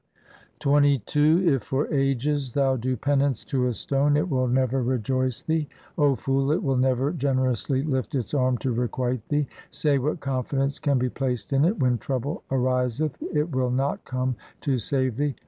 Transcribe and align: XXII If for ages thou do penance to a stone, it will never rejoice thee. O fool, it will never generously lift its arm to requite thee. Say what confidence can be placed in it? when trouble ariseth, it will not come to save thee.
XXII 0.59 1.47
If 1.47 1.61
for 1.61 1.85
ages 1.93 2.53
thou 2.53 2.75
do 2.75 2.97
penance 2.97 3.43
to 3.43 3.67
a 3.67 3.73
stone, 3.75 4.17
it 4.17 4.31
will 4.31 4.47
never 4.47 4.81
rejoice 4.81 5.43
thee. 5.43 5.67
O 5.95 6.15
fool, 6.15 6.51
it 6.51 6.63
will 6.63 6.75
never 6.75 7.11
generously 7.13 7.83
lift 7.83 8.15
its 8.15 8.33
arm 8.33 8.57
to 8.57 8.71
requite 8.71 9.27
thee. 9.29 9.45
Say 9.69 9.99
what 9.99 10.19
confidence 10.19 10.79
can 10.79 10.97
be 10.97 11.09
placed 11.11 11.53
in 11.53 11.65
it? 11.65 11.77
when 11.77 11.99
trouble 11.99 12.41
ariseth, 12.49 13.15
it 13.31 13.51
will 13.51 13.69
not 13.69 14.03
come 14.03 14.35
to 14.61 14.79
save 14.79 15.17
thee. 15.17 15.35